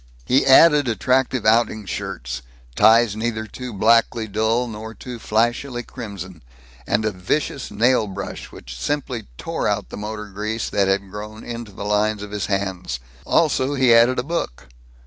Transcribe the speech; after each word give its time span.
He 0.25 0.47
added 0.47 0.87
attractive 0.87 1.45
outing 1.45 1.85
shirts, 1.85 2.41
ties 2.75 3.15
neither 3.15 3.45
too 3.45 3.71
blackly 3.71 4.25
dull 4.25 4.67
nor 4.67 4.95
too 4.95 5.19
flashily 5.19 5.83
crimson, 5.83 6.41
and 6.87 7.05
a 7.05 7.11
vicious 7.11 7.69
nail 7.69 8.07
brush 8.07 8.51
which 8.51 8.75
simply 8.75 9.27
tore 9.37 9.67
out 9.67 9.89
the 9.89 9.97
motor 9.97 10.25
grease 10.25 10.69
that 10.71 10.87
had 10.87 11.11
grown 11.11 11.43
into 11.43 11.71
the 11.71 11.85
lines 11.85 12.23
of 12.23 12.31
his 12.31 12.47
hands. 12.47 12.99
Also 13.27 13.75
he 13.75 13.93
added 13.93 14.17
a 14.17 14.23
book. 14.23 14.69